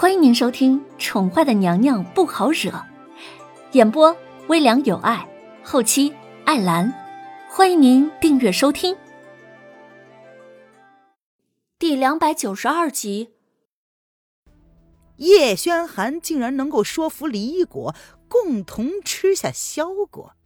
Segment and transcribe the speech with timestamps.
[0.00, 2.70] 欢迎您收听《宠坏的娘娘不好惹》，
[3.72, 5.28] 演播微凉有爱，
[5.64, 6.14] 后期
[6.44, 6.94] 艾兰。
[7.50, 8.96] 欢迎您订阅收听。
[11.80, 13.34] 第两百九十二集，
[15.16, 17.92] 叶轩寒竟然能够说服李一果
[18.28, 20.36] 共同吃下萧果。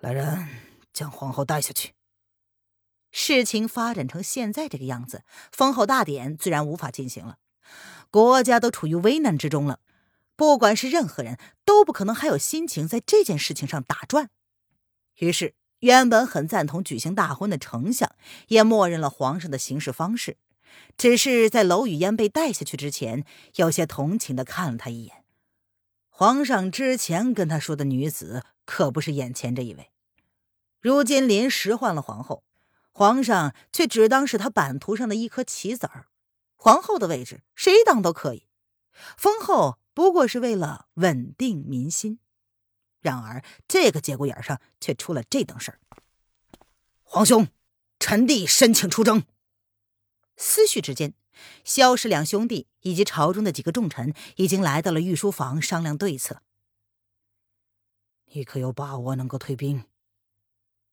[0.00, 0.48] 来人，
[0.92, 1.92] 将皇后带下去。
[3.10, 7.38] 事情发展成现在这个样子，封后大典自然无法进行了。
[8.10, 9.80] 国家都处于危难之中了，
[10.36, 14.30] 不管是任何人都不可能还有心情在这件事情上打转。
[15.18, 18.10] 于是，原本很赞同举行大婚的丞相
[18.48, 20.38] 也默认了皇上的行事方式，
[20.96, 23.24] 只是在娄雨嫣被带下去之前，
[23.56, 25.24] 有些同情的看了他一眼。
[26.08, 29.90] 皇上之前跟他说的女子可不是眼前这一位，
[30.80, 32.44] 如今临时换了皇后。
[33.00, 36.08] 皇上却只当是他版图上的一颗棋子儿，
[36.54, 38.46] 皇后的位置谁当都可以，
[39.16, 42.18] 封后不过是为了稳定民心。
[43.00, 45.80] 然而这个节骨眼上却出了这等事儿。
[47.02, 47.48] 皇兄，
[47.98, 49.24] 臣弟申请出征。
[50.36, 51.14] 思绪之间，
[51.64, 56.42] 萧氏两兄弟以及朝中的几个重臣已经来到了御书房商量对策。
[58.26, 59.86] 你可有把握能够退兵？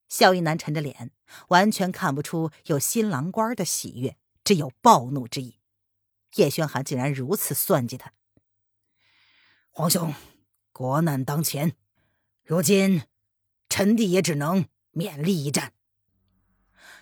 [0.10, 1.12] 萧一南沉着脸，
[1.50, 5.60] 完全看不出有新郎官的喜悦，只有暴怒之意。
[6.36, 8.14] 叶轩寒竟然如此算计他！
[9.72, 10.14] 皇兄，
[10.72, 11.76] 国难当前，
[12.44, 13.04] 如今
[13.70, 15.74] 臣弟也只能勉力一战。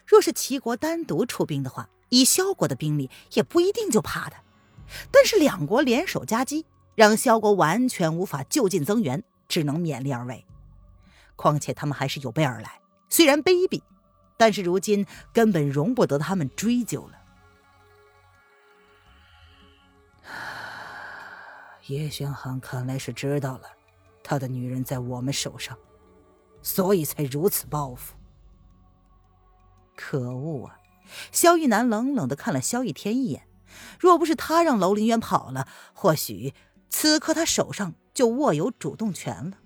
[0.05, 4.43] 若是齐国单独出兵的话，以萧国的兵力，也不一定就怕他。
[5.11, 10.45] 但是两国联手夹击，让萧国完全无法就近增援，只能勉力而为。
[11.35, 12.79] 况且他们还是有备而来。
[13.09, 13.81] 虽然卑鄙，
[14.37, 17.21] 但是如今根本容不得他们追究了。
[21.87, 23.69] 叶轩寒看来是知道了，
[24.23, 25.77] 他的女人在我们手上，
[26.61, 28.15] 所以才如此报复。
[29.95, 30.79] 可恶啊！
[31.31, 33.47] 萧玉南冷冷的看了萧逸天一眼，
[33.99, 36.53] 若不是他让楼凌渊跑了，或许
[36.89, 39.57] 此刻他手上就握有主动权了。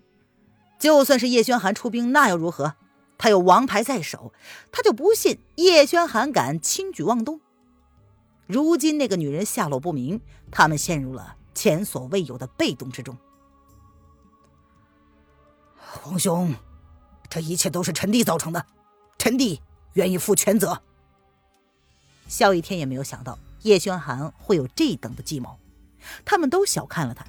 [0.78, 2.75] 就算是叶轩寒出兵，那又如何？
[3.19, 4.34] 他有王牌在手，
[4.72, 7.41] 他就不信叶轩寒敢轻举妄动。
[8.47, 13.18] 如今那个女人下落不明，他们陷入了前所未有的被动之中。
[15.78, 16.56] 皇兄，
[17.29, 18.66] 这一切都是臣弟造成的，
[19.18, 19.62] 臣弟
[19.94, 20.81] 愿意负全责。
[22.28, 25.59] 萧逸天也没有想到叶轩寒会有这等的计谋，
[26.24, 27.25] 他们都小看了他，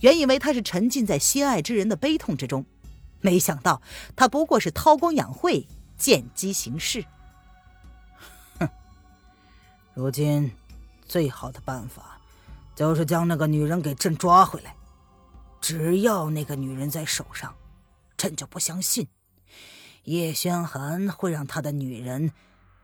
[0.00, 2.64] 原以为他是沉浸在心爱之人的悲痛之中。
[3.20, 3.82] 没想到
[4.16, 5.66] 他不过是韬光养晦、
[5.96, 7.04] 见机行事。
[8.58, 8.68] 哼！
[9.94, 10.52] 如今
[11.06, 12.20] 最好的办法
[12.74, 14.74] 就是将那个女人给朕抓回来。
[15.60, 17.54] 只要那个女人在手上，
[18.16, 19.08] 朕就不相信
[20.04, 22.32] 叶轩寒会让他的女人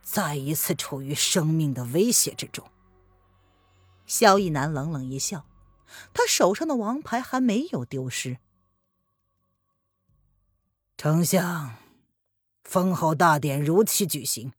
[0.03, 2.69] 再一次处于生命的威胁之中。
[4.07, 5.47] 萧逸南冷冷一笑，
[6.13, 8.37] 他手上的王牌还没有丢失。
[10.99, 11.77] 丞相，
[12.65, 14.55] 封后大典如期举行。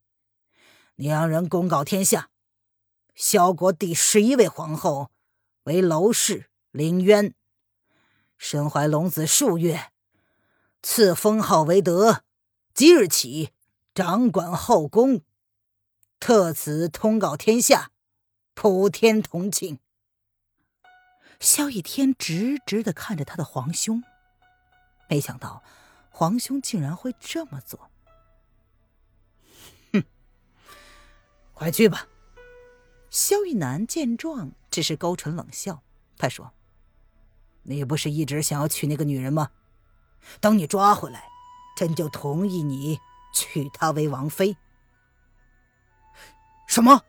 [0.97, 2.29] 你让人公告天下，
[3.15, 5.09] 萧国第十一位皇后
[5.63, 7.33] 为娄氏凌渊，
[8.37, 9.91] 身怀龙子数月，
[10.83, 12.23] 赐封号为德。
[12.71, 13.49] 即日起
[13.95, 15.21] 掌管后宫，
[16.19, 17.89] 特此通告天下，
[18.53, 19.79] 普天同庆。
[21.39, 24.03] 萧逸天直直的看着他的皇兄，
[25.09, 25.63] 没想到。
[26.17, 27.91] 皇兄竟然会这么做！
[29.93, 30.03] 哼，
[31.53, 32.07] 快去吧。
[33.11, 35.83] 萧玉南见状，只是勾唇冷笑。
[36.17, 36.51] 他说
[37.61, 39.51] ：“你不是一直想要娶那个女人吗？
[40.41, 41.29] 等你抓回来，
[41.75, 42.99] 朕就同意你
[43.31, 44.57] 娶她为王妃。”
[46.67, 47.03] 什么？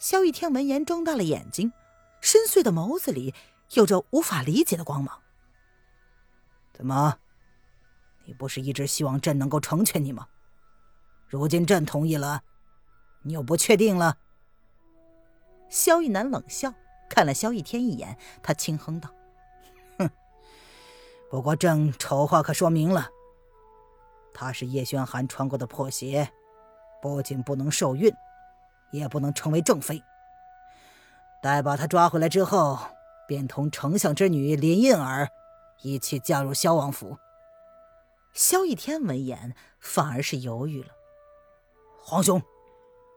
[0.00, 1.72] 萧玉天闻言睁大了眼睛，
[2.20, 3.32] 深邃的眸子里
[3.74, 5.22] 有着无法理解的光芒。
[6.72, 7.20] 怎么？
[8.24, 10.26] 你不是一直希望朕能够成全你吗？
[11.28, 12.42] 如今朕同意了，
[13.22, 14.18] 你又不确定了。
[15.70, 16.74] 萧玉南冷笑，
[17.08, 19.08] 看了萧逸天一眼，他轻哼道
[19.98, 20.10] ：“哼，
[21.30, 23.08] 不过朕丑话可说明了，
[24.34, 26.30] 她是叶轩寒穿过的破鞋，
[27.00, 28.12] 不仅不能受孕，
[28.90, 30.02] 也不能成为正妃。
[31.42, 32.78] 待把她抓回来之后，
[33.26, 35.28] 便同丞相之女林印儿
[35.80, 37.18] 一起嫁入萧王府。”
[38.32, 40.88] 萧逸天闻言，反而是犹豫了。
[42.00, 42.42] 皇兄，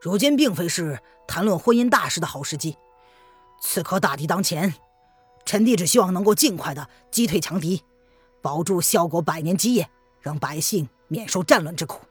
[0.02, 2.78] 如今并非是谈论婚姻大事的好时机。
[3.62, 4.74] 此刻大敌当前，
[5.46, 7.82] 臣弟只希望能够尽快的击退强敌，
[8.42, 9.90] 保住萧国百年基业，
[10.20, 12.02] 让百姓免受战乱之苦。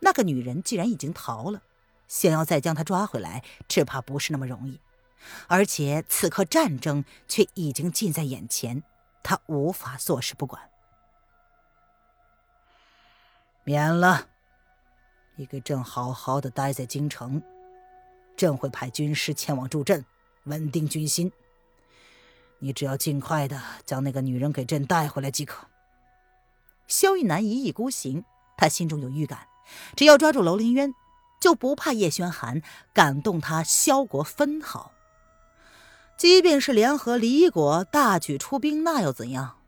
[0.00, 1.62] 那个女人既然已经逃了，
[2.08, 4.80] 想要再将她抓回来，只怕不是那么容易。
[5.46, 8.82] 而且此刻战争却已经近在眼前，
[9.22, 10.69] 他无法坐视不管。
[13.64, 14.28] 免了，
[15.36, 17.42] 你给朕好好的待在京城，
[18.36, 20.04] 朕会派军师前往助阵，
[20.44, 21.30] 稳定军心。
[22.58, 25.66] 你只要尽快的将那个女人给朕带回来即可。
[26.88, 28.24] 萧玉南一意孤行，
[28.56, 29.46] 他心中有预感，
[29.94, 30.92] 只要抓住楼凌渊，
[31.40, 32.62] 就不怕叶轩寒
[32.92, 34.92] 敢动他萧国分毫。
[36.16, 39.58] 即便是联合李国大举出兵，那又怎样？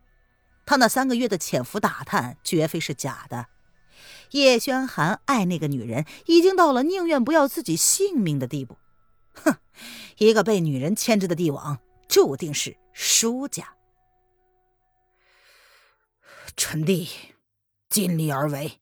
[0.67, 3.47] 他那三个月的潜伏打探绝非是假的。
[4.32, 8.76] 叶轩寒爱那个女人，已经到了宁愿不要自己性命的地步。
[9.34, 9.56] 哼，
[10.19, 13.75] 一个被女人牵制的帝王，注定是输家。
[16.56, 17.08] 臣弟
[17.88, 18.81] 尽力而为。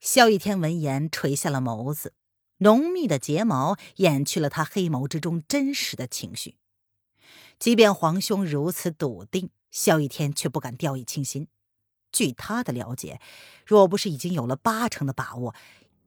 [0.00, 2.14] 萧逸天闻言垂下了眸子，
[2.58, 6.56] 浓密的睫毛掩去了他黑眸之中真实的情绪。
[7.58, 11.46] 即便皇兄如此笃定，萧逸天却不敢掉以轻心。
[12.12, 13.20] 据他的了解，
[13.66, 15.54] 若不是已经有了八成的把握，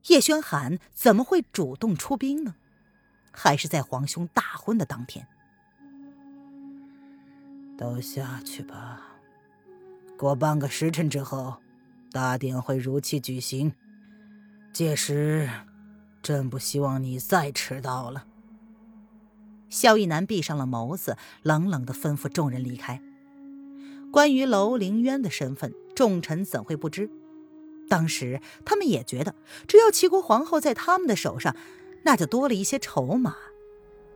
[0.08, 2.56] 叶轩寒怎么会主动出兵呢？
[3.32, 5.28] 还是在皇兄大婚的当天？
[7.78, 9.18] 都下去吧，
[10.18, 11.58] 过半个时辰之后，
[12.12, 13.74] 大典会如期举行。
[14.72, 15.50] 届时，
[16.22, 18.26] 朕不希望你再迟到了。
[19.70, 23.02] 萧逸南闭上了眸子，冷冷的吩咐众人离开。
[24.12, 27.10] 关于楼凌渊的身份，众臣怎会不知？
[27.88, 29.34] 当时他们也觉得，
[29.68, 31.56] 只要齐国皇后在他们的手上，
[32.04, 33.36] 那就多了一些筹码。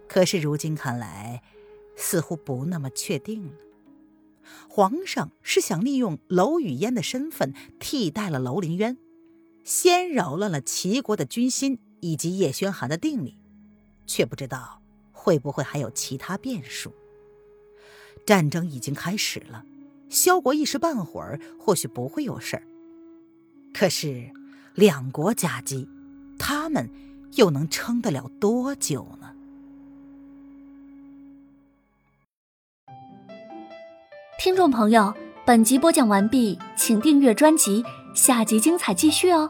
[0.08, 1.42] 可是如今看来，
[1.96, 3.54] 似乎不那么确定了。
[4.68, 8.98] 皇上是想利用楼雨嫣的身份替代了楼凌渊，
[9.64, 13.36] 先扰乱了齐国的军心以及叶轩寒的定力，
[14.06, 14.82] 却不知道。
[15.12, 16.94] 会不会还有其他变数？
[18.26, 19.66] 战争已经开始了，
[20.10, 22.64] 萧国一时半会儿或许不会有事儿，
[23.74, 24.32] 可是
[24.74, 25.88] 两国夹击，
[26.38, 26.90] 他们
[27.36, 29.30] 又能撑得了多久呢？
[34.40, 35.14] 听众朋友，
[35.46, 37.84] 本集播讲完毕，请订阅专辑，
[38.16, 39.50] 下集精彩继续哦。